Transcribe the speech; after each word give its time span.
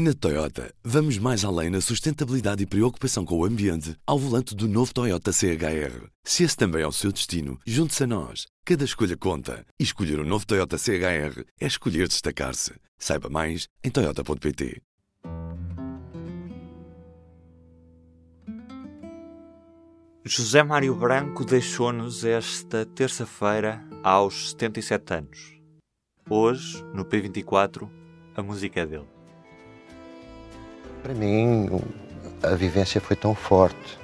Na 0.00 0.14
Toyota, 0.14 0.72
vamos 0.84 1.18
mais 1.18 1.44
além 1.44 1.70
na 1.70 1.80
sustentabilidade 1.80 2.62
e 2.62 2.66
preocupação 2.66 3.24
com 3.24 3.36
o 3.36 3.44
ambiente 3.44 3.96
ao 4.06 4.16
volante 4.16 4.54
do 4.54 4.68
novo 4.68 4.94
Toyota 4.94 5.32
CHR. 5.32 6.06
Se 6.22 6.44
esse 6.44 6.56
também 6.56 6.82
é 6.82 6.86
o 6.86 6.92
seu 6.92 7.10
destino, 7.10 7.58
junte-se 7.66 8.04
a 8.04 8.06
nós. 8.06 8.46
Cada 8.64 8.84
escolha 8.84 9.16
conta. 9.16 9.66
E 9.76 9.82
escolher 9.82 10.20
o 10.20 10.22
um 10.22 10.24
novo 10.24 10.46
Toyota 10.46 10.78
CHR 10.78 11.42
é 11.60 11.66
escolher 11.66 12.06
destacar-se. 12.06 12.74
Saiba 12.96 13.28
mais 13.28 13.66
em 13.82 13.90
Toyota.pt. 13.90 14.80
José 20.24 20.62
Mário 20.62 20.94
Branco 20.94 21.44
deixou-nos 21.44 22.24
esta 22.24 22.86
terça-feira 22.86 23.84
aos 24.04 24.50
77 24.50 25.14
anos. 25.14 25.60
Hoje, 26.30 26.84
no 26.94 27.04
P24, 27.04 27.90
a 28.36 28.42
música 28.44 28.78
é 28.78 28.86
dele. 28.86 29.17
Para 31.02 31.14
mim, 31.14 31.68
a 32.42 32.54
vivência 32.54 33.00
foi 33.00 33.16
tão 33.16 33.34
forte. 33.34 33.98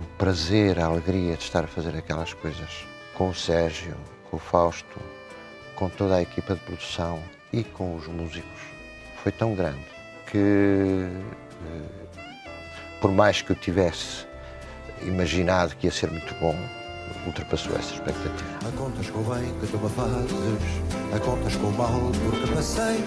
O 0.00 0.04
prazer, 0.18 0.78
a 0.78 0.86
alegria 0.86 1.36
de 1.36 1.42
estar 1.42 1.64
a 1.64 1.68
fazer 1.68 1.96
aquelas 1.96 2.32
coisas 2.32 2.86
com 3.14 3.30
o 3.30 3.34
Sérgio, 3.34 3.96
com 4.30 4.36
o 4.36 4.40
Fausto, 4.40 5.00
com 5.74 5.88
toda 5.88 6.16
a 6.16 6.22
equipa 6.22 6.54
de 6.54 6.60
produção 6.60 7.22
e 7.52 7.64
com 7.64 7.96
os 7.96 8.06
músicos 8.06 8.78
foi 9.22 9.32
tão 9.32 9.54
grande 9.54 9.84
que, 10.30 10.38
eh, 10.38 12.18
por 13.00 13.10
mais 13.10 13.42
que 13.42 13.50
eu 13.50 13.56
tivesse 13.56 14.26
imaginado 15.02 15.74
que 15.76 15.86
ia 15.86 15.92
ser 15.92 16.10
muito 16.10 16.34
bom, 16.40 16.56
ultrapassou 17.26 17.76
essa 17.76 17.94
expectativa. 17.94 18.58
A 18.66 18.72
contas 18.76 19.10
com 19.10 19.20
o 19.20 19.34
bem 19.34 19.52
que 19.60 19.66
tu 19.66 19.78
me 19.78 19.88
fazes, 19.90 20.32
a 21.14 21.18
contas 21.20 21.56
com 21.56 21.66
o 21.66 21.72
mal 21.72 22.00
porque 22.24 22.54
passei, 22.54 23.04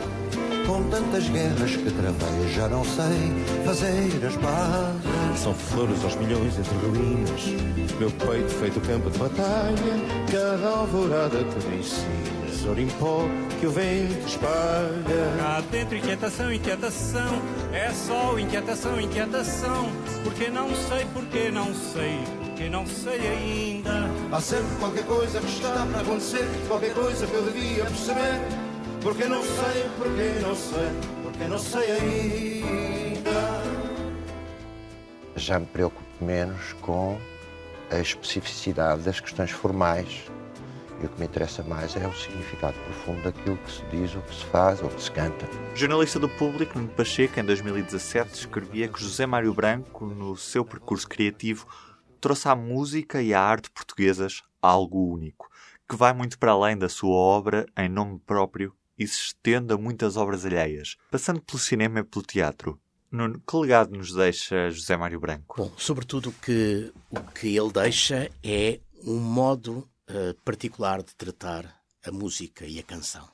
com 0.66 0.84
tantas 0.90 1.28
guerras 1.30 1.76
que 1.76 1.92
travei, 1.92 2.50
já 2.54 2.68
não 2.68 2.84
sei 2.84 3.32
fazer 3.66 4.26
as 4.26 4.36
pazes. 4.38 5.40
São 5.42 5.54
flores 5.54 6.04
aos 6.04 6.16
milhões 6.16 6.58
entre 6.58 6.76
ruínas, 6.76 7.42
meu 8.00 8.12
peito 8.12 8.50
feito 8.50 8.80
campo 8.82 9.10
de 9.10 9.18
batalha, 9.18 9.76
cada 10.32 10.78
alvorada 10.78 11.44
que 11.44 11.68
me 11.68 11.80
ensinas, 11.80 12.66
ouro 12.66 12.82
em 12.82 12.88
pó 12.88 13.26
que 13.60 13.68
o 13.68 13.72
vento 13.72 14.28
espalha. 14.28 15.38
Cá 15.38 15.64
dentro 15.72 15.96
inquietação, 15.96 16.52
inquietação, 16.52 17.42
é 17.72 17.92
só 17.92 18.38
inquietação, 18.38 19.00
inquietação, 19.00 19.90
porque 20.24 20.50
não 20.50 20.70
sei, 20.76 21.06
porque 21.14 21.52
não 21.52 21.74
sei, 21.74 22.20
porque 22.44 22.70
não 22.70 22.86
sei 22.86 23.28
ainda. 23.28 24.10
Há 24.32 24.42
sempre 24.42 24.76
qualquer 24.80 25.06
coisa 25.06 25.40
que 25.40 25.48
está 25.48 25.88
para 25.92 26.02
acontecer, 26.02 26.48
qualquer 26.68 26.94
coisa 26.94 27.26
que 27.26 27.34
eu 27.34 27.44
devia 27.44 27.86
perceber. 27.86 28.61
Porque 29.02 29.26
não 29.26 29.42
sei, 29.42 29.90
porque 29.98 30.40
não 30.42 30.56
sei, 30.56 30.90
porque 31.24 31.44
não 31.46 31.58
sei 31.58 31.92
ainda. 31.92 33.32
Já 35.36 35.60
me 35.60 35.66
preocupo 35.66 36.24
menos 36.24 36.74
com 36.82 37.20
a 37.90 37.98
especificidade 37.98 39.02
das 39.02 39.20
questões 39.20 39.50
formais. 39.50 40.30
E 41.02 41.06
o 41.08 41.10
que 41.10 41.20
me 41.20 41.26
interessa 41.26 41.64
mais 41.64 41.96
é 41.96 42.08
o 42.08 42.14
significado 42.14 42.78
profundo 42.86 43.24
daquilo 43.24 43.58
que 43.58 43.72
se 43.72 43.84
diz, 43.86 44.16
ou 44.16 44.22
que 44.22 44.36
se 44.36 44.46
faz, 44.46 44.84
ou 44.84 44.90
que 44.90 45.02
se 45.02 45.10
canta. 45.10 45.48
O 45.74 45.76
jornalista 45.76 46.20
do 46.20 46.30
Público, 46.30 46.78
Nuno 46.78 46.92
Pacheco, 46.92 47.40
em 47.40 47.44
2017, 47.44 48.36
escrevia 48.36 48.88
que 48.88 49.02
José 49.02 49.26
Mário 49.26 49.52
Branco, 49.52 50.06
no 50.06 50.38
seu 50.38 50.64
percurso 50.64 51.10
criativo, 51.10 51.66
trouxe 52.20 52.48
à 52.48 52.56
música 52.56 53.20
e 53.20 53.34
à 53.34 53.42
arte 53.42 53.72
portuguesas 53.72 54.44
algo 54.62 55.12
único, 55.12 55.50
que 55.90 55.96
vai 55.96 56.14
muito 56.14 56.38
para 56.38 56.52
além 56.52 56.78
da 56.78 56.88
sua 56.88 57.16
obra 57.16 57.66
em 57.76 57.90
nome 57.90 58.20
próprio 58.20 58.76
e 59.02 59.08
se 59.08 59.20
estende 59.20 59.74
a 59.74 59.78
muitas 59.78 60.16
obras 60.16 60.46
alheias, 60.46 60.96
passando 61.10 61.42
pelo 61.42 61.58
cinema 61.58 62.00
e 62.00 62.04
pelo 62.04 62.24
teatro. 62.24 62.80
Nuno, 63.12 63.42
que 63.46 63.58
legado 63.58 63.98
nos 63.98 64.14
deixa 64.14 64.70
José 64.70 64.96
Mário 64.96 65.20
Branco? 65.20 65.56
Bom, 65.58 65.72
sobretudo 65.76 66.32
que, 66.32 66.94
o 67.10 67.20
que 67.32 67.58
ele 67.58 67.72
deixa 67.72 68.30
é 68.44 68.80
um 69.04 69.18
modo 69.18 69.90
uh, 70.08 70.36
particular 70.46 71.02
de 71.02 71.16
tratar 71.16 71.82
a 72.06 72.12
música 72.12 72.66
e 72.66 72.78
a 72.78 72.84
canção. 72.84 73.28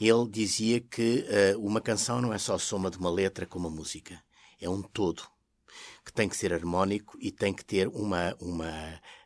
Ele 0.00 0.28
dizia 0.30 0.80
que 0.80 1.26
uh, 1.54 1.60
uma 1.60 1.80
canção 1.80 2.22
não 2.22 2.32
é 2.32 2.38
só 2.38 2.54
a 2.54 2.58
soma 2.58 2.90
de 2.90 2.96
uma 2.96 3.10
letra 3.10 3.44
com 3.44 3.58
uma 3.58 3.70
música, 3.70 4.18
é 4.58 4.68
um 4.68 4.80
todo 4.80 5.22
que 6.06 6.12
tem 6.12 6.28
que 6.28 6.36
ser 6.36 6.54
harmónico 6.54 7.18
e 7.20 7.30
tem 7.30 7.52
que 7.52 7.64
ter 7.64 7.88
uma, 7.88 8.34
uma, 8.40 9.00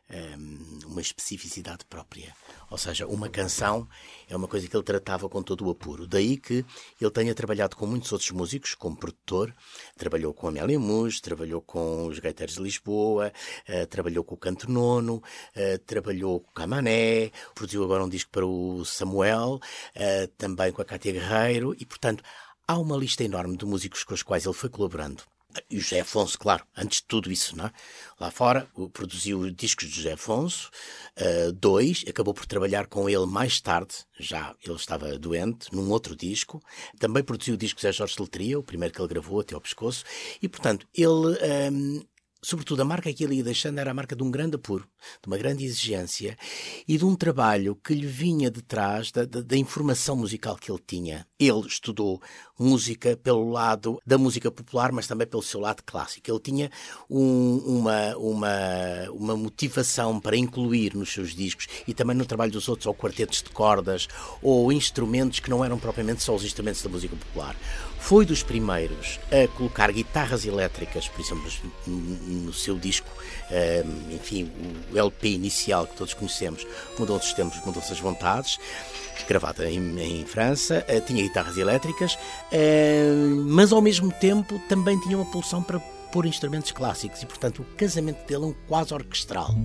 uma 0.85 1.01
especificidade 1.01 1.85
própria. 1.85 2.35
Ou 2.69 2.77
seja, 2.77 3.07
uma 3.07 3.29
canção 3.29 3.87
é 4.29 4.35
uma 4.35 4.47
coisa 4.47 4.67
que 4.67 4.75
ele 4.75 4.83
tratava 4.83 5.27
com 5.29 5.41
todo 5.41 5.65
o 5.65 5.71
apuro. 5.71 6.07
Daí 6.07 6.37
que 6.37 6.65
ele 6.99 7.11
tenha 7.11 7.33
trabalhado 7.33 7.75
com 7.75 7.85
muitos 7.85 8.11
outros 8.11 8.31
músicos, 8.31 8.75
como 8.75 8.95
produtor, 8.95 9.53
trabalhou 9.97 10.33
com 10.33 10.47
Amélia 10.47 10.79
Mus, 10.79 11.19
trabalhou 11.19 11.61
com 11.61 12.07
os 12.07 12.19
Gaiteiros 12.19 12.55
de 12.55 12.61
Lisboa, 12.61 13.31
uh, 13.67 13.87
trabalhou 13.87 14.23
com 14.23 14.35
o 14.35 14.37
Canto 14.37 14.69
Nono, 14.69 15.15
uh, 15.15 15.79
trabalhou 15.85 16.39
com 16.39 16.51
o 16.51 16.53
Camané, 16.53 17.31
produziu 17.55 17.83
agora 17.83 18.03
um 18.03 18.09
disco 18.09 18.31
para 18.31 18.45
o 18.45 18.83
Samuel, 18.85 19.59
uh, 19.95 20.27
também 20.37 20.71
com 20.71 20.81
a 20.81 20.85
Cátia 20.85 21.11
Guerreiro, 21.11 21.75
e 21.79 21.85
portanto 21.85 22.23
há 22.67 22.77
uma 22.77 22.97
lista 22.97 23.23
enorme 23.23 23.57
de 23.57 23.65
músicos 23.65 24.03
com 24.03 24.13
os 24.13 24.23
quais 24.23 24.45
ele 24.45 24.53
foi 24.53 24.69
colaborando. 24.69 25.30
E 25.69 25.77
o 25.77 25.81
José 25.81 26.01
Afonso, 26.01 26.37
claro, 26.37 26.65
antes 26.75 26.99
de 26.99 27.05
tudo 27.05 27.31
isso, 27.31 27.55
não 27.57 27.65
é? 27.65 27.71
Lá 28.19 28.31
fora, 28.31 28.67
produziu 28.93 29.49
discos 29.51 29.87
de 29.87 29.95
José 29.95 30.13
Afonso, 30.13 30.69
uh, 31.19 31.51
dois, 31.51 32.03
acabou 32.07 32.33
por 32.33 32.45
trabalhar 32.45 32.87
com 32.87 33.09
ele 33.09 33.25
mais 33.25 33.59
tarde, 33.59 33.95
já 34.19 34.55
ele 34.63 34.75
estava 34.75 35.17
doente, 35.17 35.73
num 35.73 35.89
outro 35.89 36.15
disco. 36.15 36.61
Também 36.99 37.23
produziu 37.23 37.55
o 37.55 37.57
disco 37.57 37.81
José 37.81 37.91
Jorge 37.91 38.15
Letria, 38.19 38.59
o 38.59 38.63
primeiro 38.63 38.93
que 38.93 39.01
ele 39.01 39.07
gravou 39.07 39.39
até 39.39 39.55
ao 39.55 39.61
pescoço. 39.61 40.03
E, 40.41 40.47
portanto, 40.47 40.87
ele 40.93 41.37
um, 41.71 42.03
sobretudo, 42.43 42.81
a 42.81 42.85
marca 42.85 43.13
que 43.13 43.23
ele 43.23 43.35
ia 43.35 43.43
deixando 43.43 43.77
era 43.77 43.91
a 43.91 43.93
marca 43.93 44.15
de 44.15 44.23
um 44.23 44.31
grande 44.31 44.55
apuro, 44.55 44.83
de 45.21 45.27
uma 45.27 45.37
grande 45.37 45.63
exigência 45.63 46.37
e 46.87 46.97
de 46.97 47.05
um 47.05 47.15
trabalho 47.15 47.75
que 47.75 47.93
lhe 47.93 48.07
vinha 48.07 48.49
de 48.49 48.61
trás 48.61 49.11
da, 49.11 49.25
da, 49.25 49.41
da, 49.41 49.57
informação 49.57 50.15
musical 50.15 50.55
que 50.55 50.71
ele 50.71 50.81
tinha. 50.85 51.27
Ele 51.39 51.67
estudou 51.67 52.21
música 52.57 53.15
pelo 53.15 53.49
lado 53.49 53.99
da 54.05 54.17
música 54.17 54.49
popular, 54.49 54.91
mas 54.91 55.07
também 55.07 55.27
pelo 55.27 55.43
seu 55.43 55.59
lado 55.59 55.83
clássico. 55.85 56.31
Ele 56.31 56.39
tinha 56.39 56.71
um, 57.09 57.57
uma, 57.57 58.17
uma, 58.17 59.11
uma 59.11 59.37
motivação 59.37 60.19
para 60.19 60.35
incluir 60.35 60.95
nos 60.95 61.13
seus 61.13 61.35
discos 61.35 61.67
e 61.87 61.93
também 61.93 62.15
no 62.15 62.25
trabalho 62.25 62.51
dos 62.51 62.67
outros, 62.67 62.87
ou 62.87 62.93
quartetos 62.93 63.43
de 63.43 63.51
cordas, 63.51 64.07
ou 64.41 64.71
instrumentos 64.71 65.39
que 65.39 65.49
não 65.49 65.63
eram 65.63 65.77
propriamente 65.77 66.23
só 66.23 66.33
os 66.33 66.43
instrumentos 66.43 66.81
da 66.81 66.89
música 66.89 67.15
popular. 67.15 67.55
Foi 68.01 68.25
dos 68.25 68.41
primeiros 68.41 69.19
a 69.31 69.47
colocar 69.55 69.91
guitarras 69.91 70.43
elétricas, 70.43 71.07
por 71.07 71.21
exemplo, 71.21 71.49
no 71.87 72.51
seu 72.51 72.77
disco, 72.77 73.07
enfim, 74.09 74.51
o 74.91 74.97
LP 74.97 75.29
inicial 75.29 75.85
que 75.85 75.95
todos 75.95 76.13
conhecemos, 76.13 76.65
Mudou-se 76.97 77.27
os 77.27 77.33
tempos, 77.33 77.63
mudou-se 77.63 77.93
as 77.93 77.99
vontades, 77.99 78.59
gravada 79.27 79.69
em, 79.69 79.99
em 79.99 80.25
França, 80.25 80.83
eh, 80.87 80.99
tinha 80.99 81.21
guitarras 81.21 81.57
elétricas, 81.57 82.17
mas 83.45 83.71
ao 83.71 83.81
mesmo 83.81 84.11
tempo 84.11 84.59
também 84.67 84.99
tinha 84.99 85.15
uma 85.15 85.31
pulsão 85.31 85.61
para 85.61 85.79
pôr 86.11 86.25
instrumentos 86.25 86.71
clássicos 86.71 87.21
e, 87.21 87.25
portanto, 87.25 87.61
o 87.61 87.75
casamento 87.77 88.25
dele 88.27 88.43
é 88.43 88.47
um 88.47 88.55
quase 88.67 88.93
orquestral. 88.93 89.55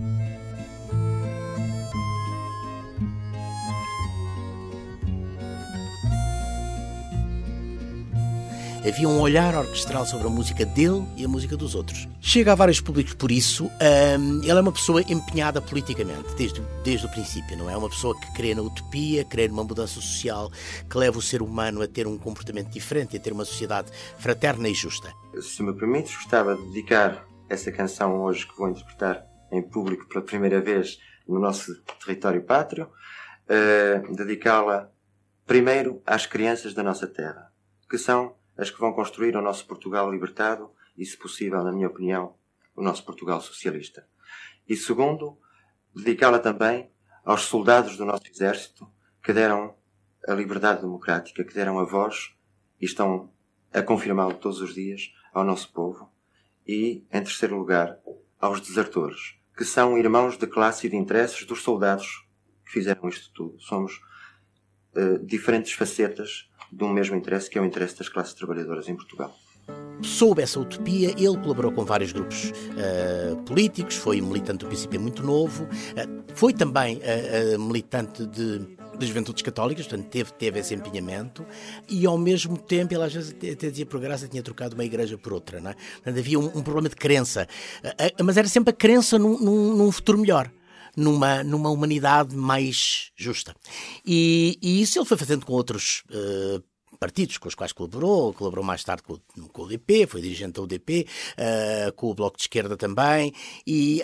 Havia 8.87 9.09
um 9.09 9.21
olhar 9.21 9.53
orquestral 9.53 10.07
sobre 10.07 10.29
a 10.29 10.31
música 10.31 10.65
dele 10.65 11.05
e 11.17 11.25
a 11.25 11.29
música 11.29 11.57
dos 11.57 11.75
outros. 11.75 12.07
Chega 12.21 12.53
a 12.53 12.55
vários 12.55 12.81
públicos 12.81 13.15
por 13.15 13.33
isso. 13.33 13.67
Um, 13.67 14.41
ele 14.45 14.53
é 14.53 14.61
uma 14.61 14.71
pessoa 14.71 15.03
empenhada 15.03 15.61
politicamente, 15.61 16.33
desde, 16.37 16.61
desde 16.85 17.05
o 17.05 17.11
princípio. 17.11 17.57
Não 17.57 17.69
é 17.69 17.77
uma 17.77 17.89
pessoa 17.89 18.17
que 18.21 18.33
crê 18.33 18.55
na 18.55 18.63
utopia, 18.63 19.25
crê 19.25 19.49
numa 19.49 19.65
mudança 19.65 19.95
social 19.95 20.53
que 20.89 20.97
leva 20.97 21.19
o 21.19 21.23
ser 21.23 21.43
humano 21.43 21.83
a 21.83 21.89
ter 21.89 22.07
um 22.07 22.17
comportamento 22.17 22.69
diferente, 22.69 23.17
a 23.17 23.21
ter 23.21 23.33
uma 23.33 23.45
sociedade 23.45 23.91
fraterna 24.21 24.69
e 24.69 24.75
justa. 24.75 25.13
Se 25.43 25.65
me 25.65 25.75
permites, 25.75 26.15
gostava 26.15 26.55
de 26.55 26.63
dedicar 26.69 27.27
essa 27.49 27.73
canção 27.73 28.21
hoje 28.21 28.47
que 28.47 28.57
vou 28.57 28.69
interpretar 28.69 29.27
em 29.51 29.63
público 29.63 30.07
pela 30.07 30.25
primeira 30.25 30.61
vez 30.61 31.01
no 31.27 31.41
nosso 31.41 31.75
território 32.05 32.41
pátrio, 32.45 32.89
uh, 33.51 34.15
dedicá-la 34.15 34.89
primeiro 35.45 36.01
às 36.07 36.25
crianças 36.25 36.73
da 36.73 36.85
nossa 36.85 37.09
terra, 37.09 37.51
que 37.91 37.99
são 37.99 38.37
as 38.57 38.71
que 38.71 38.81
vão 38.81 38.93
construir 38.93 39.37
o 39.37 39.43
nosso 39.43 39.67
Portugal 39.67 40.11
libertado 40.11 40.71
e, 40.97 41.05
se 41.05 41.17
possível, 41.17 41.63
na 41.63 41.73
minha 41.73 41.89
opinião, 41.89 42.35
o 42.75 42.83
nosso 42.83 43.05
Portugal 43.05 43.41
socialista. 43.41 44.07
E 44.69 44.77
segundo, 44.77 45.39
dedicá-la 45.95 46.39
também 46.39 46.91
aos 47.25 47.43
soldados 47.43 47.97
do 47.97 48.05
nosso 48.05 48.27
exército 48.29 48.91
que 49.23 49.33
deram 49.33 49.75
a 50.27 50.35
liberdade 50.35 50.81
democrática, 50.81 51.45
que 51.45 51.55
deram 51.55 51.79
a 51.79 51.85
voz 51.85 52.35
e 52.81 52.85
estão 52.85 53.33
a 53.73 53.83
confirmá-lo 53.83 54.35
todos 54.35 54.61
os 54.61 54.75
dias 54.75 55.13
ao 55.33 55.45
nosso 55.45 55.73
povo. 55.73 56.11
E, 56.67 57.05
em 57.13 57.23
terceiro 57.23 57.57
lugar, 57.57 57.99
aos 58.41 58.61
desertores, 58.61 59.37
que 59.57 59.65
são 59.65 59.97
irmãos 59.97 60.37
de 60.37 60.47
classe 60.47 60.87
e 60.87 60.91
de 60.91 60.97
interesses 60.97 61.45
dos 61.47 61.63
soldados 61.63 62.27
que 62.65 62.73
fizeram 62.73 63.09
isto 63.09 63.33
tudo. 63.33 63.61
Somos 63.61 64.01
uh, 64.95 65.19
diferentes 65.25 65.73
facetas 65.73 66.51
de 66.77 66.85
um 66.85 66.93
mesmo 66.93 67.17
interesse, 67.17 67.49
que 67.49 67.59
é 67.59 67.61
o 67.61 67.65
interesse 67.65 67.99
das 67.99 68.09
classes 68.09 68.35
trabalhadoras 68.35 68.89
em 68.89 68.95
Portugal. 68.95 69.35
Soube 70.03 70.43
essa 70.43 70.61
utopia, 70.61 71.11
ele 71.11 71.39
colaborou 71.39 71.73
com 71.73 71.85
vários 71.85 72.13
grupos 72.13 72.53
uh, 72.53 73.37
políticos, 73.45 73.97
foi 73.97 74.21
militante 74.21 74.65
do 74.65 74.69
PCP 74.69 74.99
muito 74.99 75.25
novo, 75.25 75.65
uh, 75.65 76.25
foi 76.35 76.53
também 76.53 76.99
uh, 76.99 77.59
militante 77.59 78.27
de 78.27 78.77
das 78.97 79.09
juventudes 79.09 79.43
católicas, 79.43 79.87
portanto 79.87 80.09
teve, 80.09 80.33
teve 80.33 80.59
esse 80.59 80.75
empenhamento 80.75 81.45
e 81.87 82.07
ao 82.07 82.17
mesmo 82.17 82.57
tempo 82.57 82.95
ele 82.95 83.05
às 83.05 83.13
vezes 83.13 83.31
até 83.31 83.69
dizia 83.69 83.85
por 83.85 84.01
graça 84.01 84.27
tinha 84.27 84.43
trocado 84.43 84.75
uma 84.75 84.87
igreja 84.87 85.19
por 85.19 85.35
outra, 85.35 85.61
não 85.61 85.73
é? 85.73 85.75
Portanto, 85.75 86.19
havia 86.19 86.39
um, 86.39 86.47
um 86.47 86.63
problema 86.63 86.89
de 86.89 86.97
crença, 86.97 87.47
mas 88.25 88.39
era 88.39 88.49
sempre 88.49 88.71
a 88.71 88.73
crença 88.73 89.19
num, 89.19 89.39
num, 89.39 89.77
num 89.77 89.93
futuro 89.93 90.19
melhor 90.19 90.51
numa, 90.97 91.45
numa 91.45 91.71
humanidade 91.71 92.35
mais 92.35 93.11
justa. 93.15 93.55
E, 94.05 94.59
e, 94.63 94.81
isso 94.81 94.99
ele 94.99 95.07
foi 95.07 95.17
fazendo 95.17 95.45
com 95.45 95.53
outros 95.53 96.03
uh, 96.11 96.63
partidos 96.97 97.39
com 97.39 97.49
os 97.49 97.55
quais 97.55 97.73
colaborou, 97.73 98.33
colaborou 98.33 98.65
mais 98.65 98.83
tarde 98.83 99.03
com, 99.03 99.19
com 99.49 99.63
o 99.63 99.65
UDP, 99.67 100.07
foi 100.07 100.23
dirigente 100.23 100.55
da 100.55 100.63
UDP, 100.63 101.07
uh, 101.33 101.93
com 101.93 102.11
o 102.11 102.15
Bloco 102.15 102.37
de 102.37 102.45
Esquerda 102.45 102.77
também, 102.77 103.33
e 103.67 104.03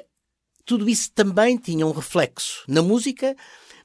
tudo 0.65 0.89
isso 0.89 1.11
também 1.13 1.57
tinha 1.57 1.87
um 1.87 1.93
reflexo 1.93 2.63
na 2.69 2.83
música, 2.83 3.35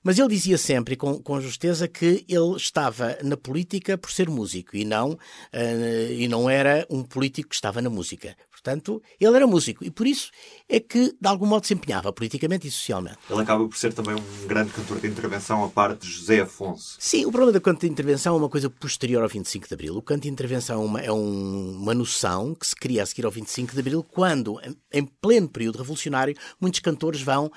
mas 0.03 0.19
ele 0.19 0.29
dizia 0.29 0.57
sempre, 0.57 0.95
com, 0.95 1.21
com 1.21 1.41
justeza, 1.41 1.87
que 1.87 2.25
ele 2.27 2.55
estava 2.55 3.17
na 3.23 3.35
política 3.35 3.97
por 3.97 4.11
ser 4.11 4.29
músico 4.29 4.75
e 4.75 4.85
não, 4.85 5.11
uh, 5.11 6.11
e 6.11 6.27
não 6.27 6.49
era 6.49 6.85
um 6.89 7.03
político 7.03 7.49
que 7.49 7.55
estava 7.55 7.81
na 7.81 7.89
música. 7.89 8.35
Portanto, 8.57 9.01
ele 9.19 9.35
era 9.35 9.45
músico 9.45 9.85
e 9.85 9.91
por 9.91 10.07
isso 10.07 10.31
é 10.67 10.79
que, 10.79 11.15
de 11.21 11.27
algum 11.27 11.45
modo, 11.45 11.67
se 11.67 11.75
empenhava 11.75 12.11
politicamente 12.11 12.67
e 12.67 12.71
socialmente. 12.71 13.19
Ele 13.29 13.41
acaba 13.41 13.67
por 13.67 13.77
ser 13.77 13.93
também 13.93 14.15
um 14.15 14.47
grande 14.47 14.71
cantor 14.71 14.99
de 14.99 15.07
intervenção 15.07 15.63
a 15.63 15.69
parte 15.69 16.07
de 16.07 16.11
José 16.11 16.41
Afonso. 16.41 16.97
Sim, 16.99 17.25
o 17.25 17.31
problema 17.31 17.51
do 17.51 17.61
canto 17.61 17.81
de 17.81 17.87
intervenção 17.87 18.33
é 18.35 18.37
uma 18.39 18.49
coisa 18.49 18.67
posterior 18.67 19.21
ao 19.21 19.29
25 19.29 19.67
de 19.67 19.73
Abril. 19.75 19.95
O 19.95 20.01
canto 20.01 20.23
de 20.23 20.29
intervenção 20.29 20.81
é 20.81 20.85
uma, 20.85 21.01
é 21.01 21.11
um, 21.11 21.77
uma 21.81 21.93
noção 21.93 22.55
que 22.55 22.65
se 22.65 22.75
cria 22.75 23.03
a 23.03 23.05
seguir 23.05 23.25
ao 23.25 23.31
25 23.31 23.73
de 23.73 23.79
Abril, 23.79 24.03
quando, 24.03 24.59
em, 24.63 24.75
em 24.91 25.05
pleno 25.05 25.47
período 25.47 25.77
revolucionário, 25.77 26.35
muitos 26.59 26.79
cantores 26.79 27.21
vão 27.21 27.45
uh, 27.45 27.51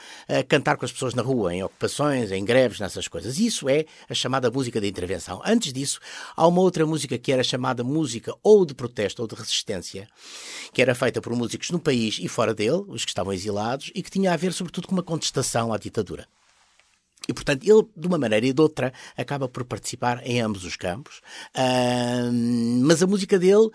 cantar 0.49 0.77
com 0.77 0.85
as 0.85 0.93
pessoas 0.93 1.15
na 1.15 1.23
rua, 1.23 1.55
em 1.55 1.63
ocupações, 1.63 2.31
em 2.31 2.45
greves, 2.45 2.79
nessas 2.79 3.09
coisas. 3.09 3.39
Isso 3.39 3.71
é 3.71 3.87
a 4.07 4.15
chamada 4.15 4.51
música 4.51 4.79
de 4.79 4.87
intervenção. 4.87 5.41
Antes 5.47 5.73
disso, 5.73 5.99
há 6.37 6.47
uma 6.47 6.61
outra 6.61 6.85
música 6.85 7.17
que 7.17 7.33
era 7.33 7.43
chamada 7.43 7.83
música 7.83 8.35
ou 8.43 8.67
de 8.67 8.75
protesto 8.75 9.23
ou 9.23 9.29
de 9.29 9.35
resistência, 9.35 10.07
que 10.73 10.83
era 10.83 10.90
feita 10.95 11.21
por 11.21 11.35
músicos 11.35 11.71
no 11.71 11.79
país 11.79 12.19
e 12.21 12.29
fora 12.29 12.55
dele, 12.55 12.85
os 12.89 13.05
que 13.05 13.11
estavam 13.11 13.33
exilados, 13.33 13.91
e 13.95 14.03
que 14.03 14.11
tinha 14.11 14.33
a 14.33 14.37
ver, 14.37 14.53
sobretudo, 14.53 14.89
com 14.89 14.95
uma 14.95 15.03
contestação 15.03 15.73
à 15.73 15.79
ditadura. 15.79 16.27
E, 17.29 17.33
portanto, 17.33 17.65
ele, 17.65 17.87
de 17.97 18.07
uma 18.07 18.19
maneira 18.19 18.47
e 18.47 18.53
de 18.53 18.61
outra, 18.61 18.93
acaba 19.17 19.49
por 19.49 19.65
participar 19.65 20.21
em 20.27 20.41
ambos 20.41 20.65
os 20.65 20.75
campos. 20.77 21.21
Uh, 21.55 22.33
mas 22.83 23.03
a 23.03 23.07
música 23.07 23.39
dele 23.39 23.71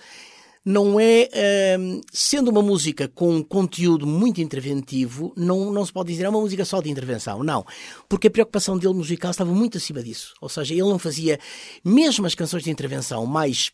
não 0.66 1.00
é, 1.00 1.30
uh, 1.30 2.02
sendo 2.12 2.50
uma 2.50 2.64
música 2.64 3.08
com 3.08 3.36
um 3.36 3.44
conteúdo 3.44 4.08
muito 4.08 4.42
interventivo, 4.42 5.32
não, 5.38 5.72
não 5.72 5.86
se 5.86 5.94
pode 5.94 6.12
dizer 6.12 6.24
é 6.24 6.30
uma 6.30 6.42
música 6.42 6.66
só 6.66 6.82
de 6.82 6.90
intervenção, 6.90 7.44
não. 7.44 7.64
Porque 8.10 8.28
a 8.28 8.32
preocupação 8.32 8.76
dele 8.76 8.96
musical 8.96 9.30
estava 9.30 9.54
muito 9.54 9.78
acima 9.78 10.02
disso. 10.02 10.34
Ou 10.42 10.50
seja, 10.50 10.74
ele 10.74 10.82
não 10.82 10.98
fazia, 10.98 11.40
mesmo 11.84 12.26
as 12.26 12.34
canções 12.34 12.64
de 12.64 12.72
intervenção 12.72 13.28
mais, 13.28 13.72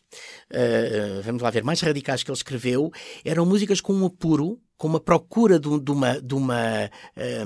uh, 0.50 1.22
vamos 1.24 1.40
lá 1.40 1.48
ver, 1.48 1.64
mais 1.64 1.80
radicais 1.80 2.22
que 2.22 2.30
ele 2.30 2.36
escreveu, 2.36 2.92
eram 3.24 3.46
músicas 3.46 3.80
com 3.80 3.94
um 3.94 4.04
apuro, 4.04 4.60
com 4.82 4.88
uma 4.88 4.98
procura 4.98 5.60
de, 5.60 5.78
de 5.78 5.92
uma, 5.92 6.20
de 6.20 6.34
uma, 6.34 6.90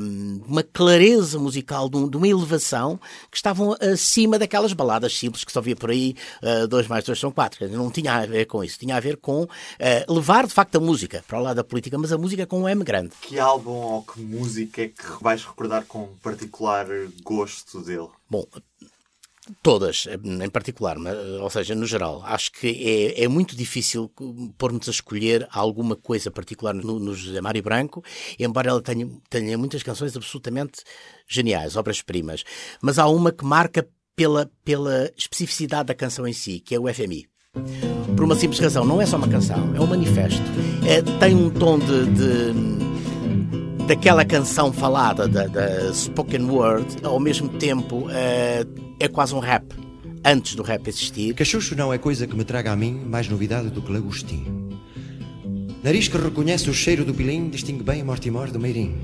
um, 0.01 0.41
uma 0.49 0.63
clareza 0.63 1.39
musical, 1.39 1.87
de, 1.87 1.99
um, 1.99 2.09
de, 2.09 2.17
uma 2.17 2.27
elevação, 2.27 2.99
que 3.31 3.37
estavam 3.37 3.77
acima 3.79 4.39
daquelas 4.39 4.73
baladas 4.73 5.15
simples 5.15 5.45
que 5.45 5.53
só 5.53 5.61
via 5.61 5.77
por 5.77 5.91
aí, 5.91 6.17
uh, 6.43 6.67
dois 6.67 6.89
mais 6.89 7.05
dois 7.05 7.21
são 7.21 7.31
quatro. 7.31 7.69
Não 7.69 7.91
tinha 7.91 8.15
a 8.15 8.25
ver 8.25 8.47
com 8.47 8.65
isso, 8.65 8.79
tinha 8.79 8.97
a 8.97 9.01
ver 9.01 9.19
com 9.19 9.43
uh, 9.43 9.49
levar 10.09 10.47
de 10.47 10.55
facto 10.55 10.77
a 10.77 10.81
música 10.81 11.23
para 11.29 11.39
o 11.39 11.43
lado 11.43 11.57
da 11.57 11.65
política, 11.65 11.99
mas 11.99 12.11
a 12.11 12.17
música 12.17 12.47
com 12.47 12.63
um 12.63 12.69
M 12.71 12.83
grande. 12.83 13.11
Que 13.21 13.39
álbum 13.39 13.71
ou 13.71 14.03
que 14.03 14.19
música 14.19 14.81
é 14.81 14.89
que 14.89 15.23
vais 15.23 15.45
recordar 15.45 15.85
com 15.85 16.09
particular 16.23 16.87
gosto 17.23 17.83
dele? 17.83 18.09
Bom, 18.31 18.47
Todas, 19.63 20.07
em 20.25 20.51
particular, 20.51 20.97
ou 21.41 21.49
seja, 21.51 21.75
no 21.75 21.87
geral. 21.87 22.23
Acho 22.25 22.51
que 22.51 23.15
é, 23.17 23.25
é 23.25 23.29
muito 23.29 23.55
difícil 23.55 24.11
pôr-nos 24.59 24.89
a 24.89 24.91
escolher 24.91 25.47
alguma 25.53 25.95
coisa 25.95 26.31
particular 26.31 26.75
no, 26.75 26.99
no 26.99 27.15
José 27.15 27.41
Mário 27.41 27.63
Branco, 27.63 28.03
embora 28.39 28.71
ela 28.71 28.83
tenha, 28.83 29.09
tenha 29.31 29.57
muitas 29.57 29.83
canções 29.85 30.17
absolutamente 30.17 30.83
geniais, 31.29 31.77
obras-primas. 31.77 32.43
Mas 32.83 32.99
há 32.99 33.07
uma 33.07 33.31
que 33.31 33.45
marca 33.45 33.89
pela, 34.17 34.51
pela 34.65 35.13
especificidade 35.17 35.87
da 35.89 35.95
canção 35.95 36.27
em 36.27 36.33
si, 36.33 36.59
que 36.59 36.75
é 36.75 36.81
o 36.81 36.93
FMI. 36.93 37.29
Por 38.17 38.25
uma 38.25 38.35
simples 38.35 38.61
razão, 38.61 38.85
não 38.85 39.01
é 39.01 39.07
só 39.07 39.17
uma 39.17 39.29
canção, 39.29 39.75
é 39.77 39.81
um 39.81 39.87
manifesto. 39.87 40.43
É, 40.87 41.03
tem 41.21 41.35
um 41.35 41.51
tom 41.51 41.79
de, 41.79 42.07
de 42.07 42.86
daquela 43.87 44.25
canção 44.25 44.73
falada, 44.73 45.29
da, 45.29 45.47
da, 45.47 45.95
spoken 45.95 46.51
word, 46.51 46.87
ao 47.05 47.21
mesmo 47.21 47.49
tempo 47.49 48.09
é, 48.11 48.67
é 48.99 49.09
quase 49.09 49.35
um 49.35 49.39
rap. 49.39 49.65
Antes 50.25 50.57
do 50.57 50.65
rap 50.65 50.89
existir. 50.89 51.33
Cachucho 51.35 51.77
não 51.77 51.93
é 51.93 51.99
coisa 51.99 52.27
que 52.27 52.35
me 52.35 52.45
traga 52.45 52.73
a 52.73 52.77
mim 52.77 53.01
mais 53.07 53.29
novidade 53.29 53.71
do 53.71 53.81
que 53.81 53.93
lagostim. 53.93 54.45
Nariz 55.85 56.09
que 56.09 56.17
reconhece 56.17 56.69
o 56.69 56.75
cheiro 56.75 57.05
do 57.05 57.15
pilim 57.15 57.49
distingue 57.49 57.85
bem 57.85 58.03
Mortimor 58.03 58.51
do 58.51 58.59
Meirim. 58.59 58.97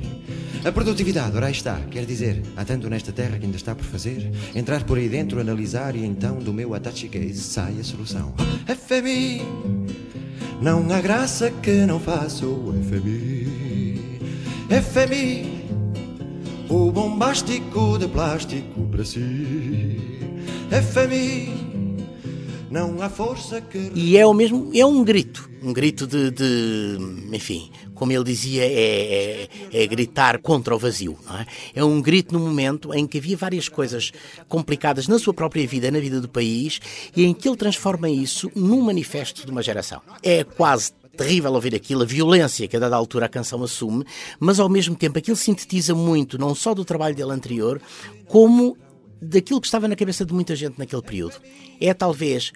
A 0.64 0.72
produtividade, 0.72 1.36
ora 1.36 1.50
está, 1.50 1.78
quer 1.90 2.04
dizer, 2.04 2.42
há 2.56 2.64
tanto 2.64 2.90
nesta 2.90 3.12
terra 3.12 3.38
que 3.38 3.44
ainda 3.44 3.56
está 3.56 3.74
por 3.74 3.84
fazer, 3.84 4.32
entrar 4.52 4.82
por 4.84 4.98
aí 4.98 5.08
dentro, 5.08 5.40
analisar 5.40 5.94
e 5.94 6.04
então 6.04 6.38
do 6.38 6.52
meu 6.52 6.74
attache 6.74 7.08
case 7.08 7.40
sai 7.40 7.78
a 7.78 7.84
solução. 7.84 8.34
FMI, 8.66 9.42
não 10.60 10.90
há 10.92 11.00
graça 11.00 11.50
que 11.50 11.86
não 11.86 12.00
faça 12.00 12.46
o 12.46 12.72
FMI. 12.82 13.91
FMI, 14.72 15.66
o 16.70 16.90
bombástico 16.90 17.98
de 17.98 18.08
plástico 18.08 18.86
para 18.86 19.04
si. 19.04 20.00
FMI, 20.70 21.50
não 22.70 23.02
há 23.02 23.10
força 23.10 23.60
que. 23.60 23.92
E 23.94 24.16
é 24.16 24.26
o 24.26 24.32
mesmo, 24.32 24.70
é 24.74 24.86
um 24.86 25.04
grito, 25.04 25.46
um 25.62 25.74
grito 25.74 26.06
de, 26.06 26.30
de 26.30 26.96
enfim, 27.34 27.70
como 27.94 28.12
ele 28.12 28.24
dizia, 28.24 28.64
é, 28.64 28.70
é, 28.72 29.48
é, 29.74 29.86
gritar 29.86 30.38
contra 30.38 30.74
o 30.74 30.78
vazio. 30.78 31.18
É? 31.74 31.80
é 31.80 31.84
um 31.84 32.00
grito 32.00 32.32
no 32.32 32.40
momento 32.40 32.94
em 32.94 33.06
que 33.06 33.18
havia 33.18 33.36
várias 33.36 33.68
coisas 33.68 34.10
complicadas 34.48 35.06
na 35.06 35.18
sua 35.18 35.34
própria 35.34 35.66
vida, 35.66 35.90
na 35.90 36.00
vida 36.00 36.18
do 36.18 36.30
país, 36.30 36.80
e 37.14 37.24
em 37.24 37.34
que 37.34 37.46
ele 37.46 37.58
transforma 37.58 38.08
isso 38.08 38.50
num 38.56 38.80
manifesto 38.80 39.44
de 39.44 39.52
uma 39.52 39.62
geração. 39.62 40.00
É 40.22 40.42
quase 40.44 40.92
terrível 41.16 41.52
ouvir 41.52 41.74
aquilo, 41.74 42.02
a 42.02 42.06
violência 42.06 42.66
que 42.66 42.76
a 42.76 42.80
dada 42.80 42.96
altura 42.96 43.26
a 43.26 43.28
canção 43.28 43.62
assume, 43.62 44.04
mas 44.40 44.58
ao 44.58 44.68
mesmo 44.68 44.96
tempo 44.96 45.18
aquilo 45.18 45.36
sintetiza 45.36 45.94
muito, 45.94 46.38
não 46.38 46.54
só 46.54 46.74
do 46.74 46.84
trabalho 46.84 47.14
dele 47.14 47.32
anterior, 47.32 47.80
como 48.26 48.76
daquilo 49.20 49.60
que 49.60 49.66
estava 49.66 49.86
na 49.86 49.94
cabeça 49.94 50.24
de 50.24 50.34
muita 50.34 50.56
gente 50.56 50.78
naquele 50.78 51.02
período. 51.02 51.34
É 51.80 51.94
talvez 51.94 52.52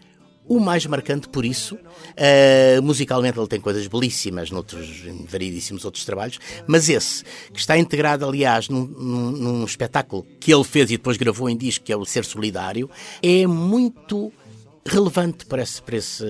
o 0.49 0.61
mais 0.61 0.87
marcante 0.87 1.29
por 1.29 1.45
isso. 1.45 1.75
Uh, 1.77 2.83
musicalmente 2.83 3.39
ele 3.39 3.49
tem 3.49 3.61
coisas 3.61 3.87
belíssimas 3.87 4.51
noutros, 4.51 5.05
em 5.05 5.25
variedíssimos 5.27 5.85
outros 5.85 6.05
trabalhos, 6.05 6.39
mas 6.67 6.89
esse, 6.89 7.25
que 7.53 7.59
está 7.59 7.77
integrado, 7.77 8.25
aliás, 8.27 8.69
num, 8.69 8.85
num, 8.87 9.31
num 9.33 9.65
espetáculo 9.65 10.27
que 10.41 10.53
ele 10.53 10.65
fez 10.65 10.91
e 10.91 10.97
depois 10.97 11.17
gravou 11.17 11.49
em 11.51 11.57
disco, 11.57 11.85
que 11.85 11.93
é 11.93 11.97
o 11.97 12.05
Ser 12.05 12.25
Solidário, 12.25 12.89
é 13.23 13.47
muito 13.47 14.33
relevante 14.87 15.45
para 15.47 15.63
esse, 15.63 15.83
para 15.83 15.97
esse, 15.97 16.25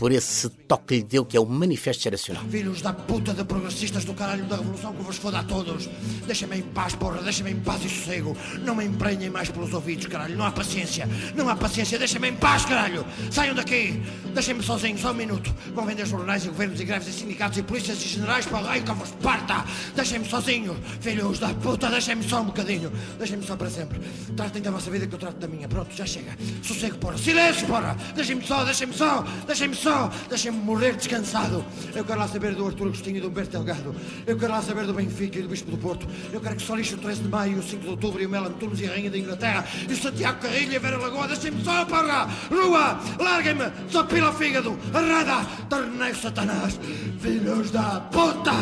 por 0.00 0.12
esse 0.12 0.48
toque 0.48 0.86
que 0.86 0.96
lhe 0.96 1.02
deu, 1.02 1.26
que 1.26 1.36
é 1.36 1.40
o 1.40 1.44
manifesto 1.44 2.04
geracional. 2.04 2.42
Filhos 2.50 2.80
da 2.80 2.90
puta 2.90 3.34
de 3.34 3.44
progressistas 3.44 4.02
do 4.02 4.14
caralho 4.14 4.46
da 4.46 4.56
revolução 4.56 4.94
que 4.94 5.02
vos 5.02 5.18
foda 5.18 5.40
a 5.40 5.44
todos. 5.44 5.90
Deixem-me 6.26 6.56
em 6.56 6.62
paz, 6.62 6.94
porra, 6.94 7.20
deixem-me 7.20 7.50
em 7.50 7.60
paz 7.60 7.84
e 7.84 7.88
sossego. 7.90 8.34
Não 8.64 8.74
me 8.74 8.86
emprenhem 8.86 9.28
mais 9.28 9.50
pelos 9.50 9.74
ouvidos, 9.74 10.06
caralho. 10.06 10.38
Não 10.38 10.46
há 10.46 10.50
paciência, 10.50 11.06
não 11.36 11.50
há 11.50 11.54
paciência. 11.54 11.98
Deixem-me 11.98 12.30
em 12.30 12.34
paz, 12.34 12.64
caralho. 12.64 13.04
Saiam 13.30 13.54
daqui. 13.54 14.00
Deixem-me 14.32 14.62
sozinho, 14.62 14.96
só 14.96 15.10
um 15.10 15.14
minuto. 15.14 15.54
Vão 15.74 15.84
vender 15.84 16.06
jornais 16.06 16.46
e 16.46 16.48
governos 16.48 16.80
e 16.80 16.84
greves 16.86 17.08
e 17.08 17.12
sindicatos 17.12 17.58
e 17.58 17.62
polícias 17.62 18.02
e 18.02 18.08
generais 18.08 18.46
para 18.46 18.58
o 18.58 18.64
raio 18.64 18.82
que 18.82 18.92
vos 18.92 19.10
parta. 19.22 19.66
Deixem-me 19.94 20.26
sozinho, 20.26 20.78
filhos 21.02 21.38
da 21.38 21.52
puta. 21.52 21.90
Deixem-me 21.90 22.26
só 22.26 22.40
um 22.40 22.46
bocadinho. 22.46 22.90
Deixem-me 23.18 23.44
só 23.44 23.54
para 23.54 23.68
sempre. 23.68 24.00
Tratem 24.34 24.62
da 24.62 24.70
vossa 24.70 24.90
vida 24.90 25.06
que 25.06 25.14
eu 25.14 25.18
trato 25.18 25.36
da 25.36 25.46
minha. 25.46 25.68
Pronto, 25.68 25.94
já 25.94 26.06
chega. 26.06 26.38
Sossego, 26.62 26.96
porra. 26.96 27.18
Silêncio, 27.18 27.66
porra. 27.66 27.94
Deixem-me 28.14 28.46
só, 28.46 28.64
deixem-me 28.64 28.94
só, 28.94 29.22
deixem-me 29.46 29.76
só 29.76 29.89
só, 29.90 30.10
deixem-me 30.28 30.58
morrer 30.58 30.94
descansado. 30.94 31.64
Eu 31.94 32.04
quero 32.04 32.20
lá 32.20 32.28
saber 32.28 32.54
do 32.54 32.64
Artur 32.64 32.86
Agostinho 32.86 33.16
e 33.16 33.20
do 33.20 33.28
Humberto 33.28 33.50
Delgado. 33.50 33.94
Eu 34.24 34.38
quero 34.38 34.52
lá 34.52 34.62
saber 34.62 34.86
do 34.86 34.94
Benfica 34.94 35.38
e 35.38 35.42
do 35.42 35.48
Bispo 35.48 35.70
do 35.70 35.76
Porto. 35.76 36.06
Eu 36.32 36.40
quero 36.40 36.54
que 36.54 36.62
só 36.62 36.76
lixe 36.76 36.94
o 36.94 36.98
13 36.98 37.22
de 37.22 37.28
maio, 37.28 37.58
o 37.58 37.62
5 37.62 37.82
de 37.82 37.88
outubro 37.88 38.22
e 38.22 38.26
o 38.26 38.30
Melan 38.30 38.52
Tunes 38.52 38.80
e 38.80 38.86
a 38.86 38.90
Rainha 38.90 39.10
da 39.10 39.18
Inglaterra 39.18 39.66
e 39.88 39.92
o 39.92 39.96
Santiago 39.96 40.40
Carrilho 40.40 40.72
e 40.72 40.76
a 40.76 40.78
Vera 40.78 40.96
Lagoa. 40.96 41.26
Deixem-me 41.26 41.64
só, 41.64 41.84
porra! 41.84 42.28
Rua! 42.50 43.00
Larguem-me! 43.18 43.64
Só 43.88 44.04
pila 44.04 44.32
fígado! 44.32 44.78
Arrada! 44.94 45.44
Torneio 45.68 46.14
Satanás! 46.14 46.78
Filhos 47.20 47.72
da 47.72 48.00
puta! 48.12 48.52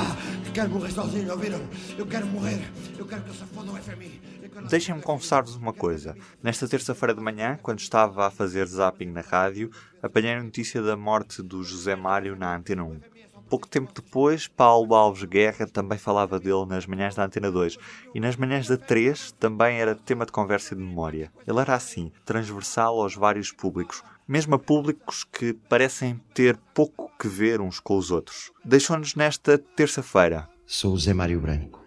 Quero 0.58 0.70
morrer 0.70 0.90
sozinho, 0.90 1.30
ouviram? 1.30 1.60
Eu 1.96 2.04
quero 2.04 2.26
morrer. 2.26 2.58
Eu 2.98 3.06
quero 3.06 3.22
que 3.22 3.30
se 3.30 3.44
foda 3.44 3.70
o 3.70 3.76
FMI. 3.76 4.20
Deixem-me 4.68 5.00
confessar-vos 5.00 5.54
uma 5.54 5.72
coisa. 5.72 6.16
Nesta 6.42 6.66
terça-feira 6.66 7.14
de 7.14 7.20
manhã, 7.20 7.56
quando 7.62 7.78
estava 7.78 8.26
a 8.26 8.30
fazer 8.30 8.66
zapping 8.66 9.06
na 9.06 9.20
rádio, 9.20 9.70
apanhei 10.02 10.34
a 10.34 10.42
notícia 10.42 10.82
da 10.82 10.96
morte 10.96 11.44
do 11.44 11.62
José 11.62 11.94
Mário 11.94 12.34
na 12.34 12.56
Antena 12.56 12.82
1. 12.82 13.00
Pouco 13.48 13.68
tempo 13.68 13.92
depois, 13.94 14.48
Paulo 14.48 14.96
Alves 14.96 15.22
Guerra 15.22 15.64
também 15.68 15.96
falava 15.96 16.40
dele 16.40 16.66
nas 16.66 16.86
manhãs 16.86 17.14
da 17.14 17.24
Antena 17.24 17.52
2 17.52 17.78
e 18.12 18.18
nas 18.18 18.34
manhãs 18.34 18.66
da 18.66 18.76
3 18.76 19.30
também 19.38 19.78
era 19.78 19.94
tema 19.94 20.26
de 20.26 20.32
conversa 20.32 20.74
e 20.74 20.76
de 20.76 20.82
memória. 20.82 21.32
Ele 21.46 21.60
era 21.60 21.74
assim, 21.74 22.10
transversal 22.26 23.00
aos 23.00 23.14
vários 23.14 23.52
públicos, 23.52 24.02
mesmo 24.28 24.54
a 24.54 24.58
públicos 24.58 25.24
que 25.24 25.54
parecem 25.54 26.18
ter 26.34 26.58
pouco 26.74 27.10
que 27.18 27.26
ver 27.26 27.62
uns 27.62 27.80
com 27.80 27.96
os 27.96 28.10
outros. 28.10 28.52
Deixou-nos 28.62 29.14
nesta 29.14 29.56
terça-feira. 29.56 30.46
Sou 30.66 30.92
o 30.92 30.98
Zé 30.98 31.14
Mário 31.14 31.40
Branco, 31.40 31.82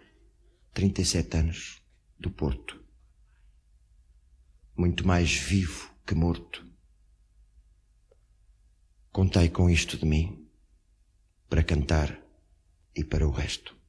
37 0.74 1.38
anos, 1.38 1.81
do 2.19 2.31
Porto. 2.31 2.83
Muito 4.75 5.05
mais 5.05 5.31
vivo 5.31 5.93
que 6.03 6.15
morto. 6.15 6.65
Contei 9.12 9.48
com 9.48 9.69
isto 9.69 9.98
de 9.98 10.05
mim 10.05 10.50
para 11.48 11.62
cantar 11.62 12.19
e 12.95 13.03
para 13.03 13.27
o 13.27 13.31
resto. 13.31 13.80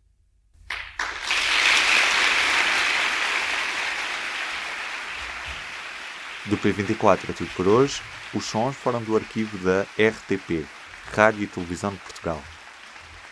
Do 6.46 6.56
P24 6.58 7.30
é 7.30 7.32
tudo 7.32 7.50
por 7.56 7.68
hoje. 7.68 8.00
Os 8.34 8.44
sons 8.44 8.74
foram 8.76 9.02
do 9.02 9.16
arquivo 9.16 9.56
da 9.58 9.82
RTP, 9.98 10.66
Rádio 11.14 11.44
e 11.44 11.46
Televisão 11.46 11.92
de 11.92 11.98
Portugal. 11.98 12.40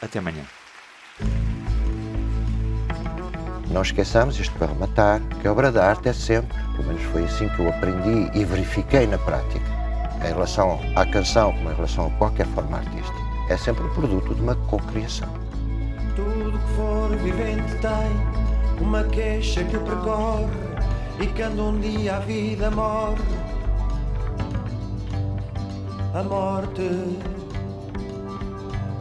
Até 0.01 0.19
amanhã. 0.19 0.45
Não 3.71 3.83
esqueçamos 3.83 4.39
isto 4.39 4.55
para 4.55 4.69
rematar, 4.69 5.21
que 5.41 5.47
a 5.47 5.53
obra 5.53 5.71
de 5.71 5.79
arte 5.79 6.09
é 6.09 6.13
sempre, 6.13 6.57
pelo 6.73 6.89
menos 6.89 7.03
foi 7.13 7.25
assim 7.25 7.49
que 7.51 7.61
eu 7.61 7.69
aprendi 7.69 8.37
e 8.37 8.45
verifiquei 8.45 9.07
na 9.07 9.19
prática, 9.19 9.65
em 10.25 10.29
relação 10.29 10.81
à 10.97 11.07
canção 11.07 11.53
como 11.53 11.71
em 11.71 11.75
relação 11.75 12.09
a 12.09 12.11
qualquer 12.19 12.47
forma 12.49 12.79
artística 12.79 13.31
é 13.51 13.57
sempre 13.57 13.85
o 13.85 13.91
produto 13.91 14.33
de 14.33 14.41
uma 14.41 14.55
cocriação. 14.55 15.29
Tudo 16.15 16.57
que 16.57 16.75
for 16.77 17.17
vivente 17.17 17.75
tem 17.81 18.81
uma 18.81 19.03
queixa 19.05 19.65
que 19.65 19.77
percorre 19.77 20.70
e 21.21 21.27
quando 21.29 21.67
um 21.67 21.79
dia 21.79 22.17
a 22.17 22.21
vida 22.21 22.71
morre, 22.71 23.23
a 26.15 26.23
morte 26.23 26.89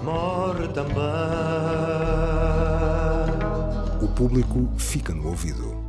morre 0.04 0.68
também. 0.70 1.00
O 4.02 4.08
público 4.10 4.70
fica 4.78 5.14
no 5.14 5.28
ouvido. 5.30 5.89